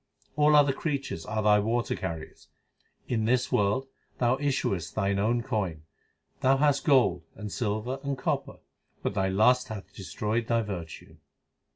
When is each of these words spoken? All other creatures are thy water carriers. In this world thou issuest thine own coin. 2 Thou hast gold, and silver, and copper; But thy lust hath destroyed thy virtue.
All 0.35 0.55
other 0.55 0.73
creatures 0.73 1.27
are 1.27 1.43
thy 1.43 1.59
water 1.59 1.95
carriers. 1.95 2.47
In 3.07 3.25
this 3.25 3.51
world 3.51 3.87
thou 4.17 4.35
issuest 4.37 4.95
thine 4.95 5.19
own 5.19 5.43
coin. 5.43 5.83
2 6.37 6.39
Thou 6.41 6.57
hast 6.57 6.85
gold, 6.85 7.21
and 7.35 7.51
silver, 7.51 7.99
and 8.03 8.17
copper; 8.17 8.57
But 9.03 9.13
thy 9.13 9.29
lust 9.29 9.67
hath 9.67 9.93
destroyed 9.93 10.47
thy 10.47 10.63
virtue. 10.63 11.17